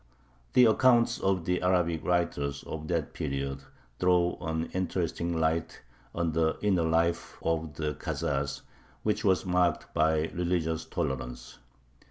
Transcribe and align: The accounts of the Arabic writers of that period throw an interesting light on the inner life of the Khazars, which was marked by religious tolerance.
The 0.53 0.65
accounts 0.65 1.19
of 1.19 1.45
the 1.45 1.61
Arabic 1.61 2.03
writers 2.03 2.63
of 2.63 2.87
that 2.87 3.13
period 3.13 3.59
throw 3.99 4.35
an 4.41 4.71
interesting 4.73 5.39
light 5.39 5.81
on 6.15 6.31
the 6.31 6.57
inner 6.63 6.81
life 6.87 7.37
of 7.43 7.75
the 7.75 7.93
Khazars, 7.93 8.61
which 9.03 9.23
was 9.23 9.45
marked 9.45 9.93
by 9.93 10.21
religious 10.33 10.85
tolerance. 10.85 11.59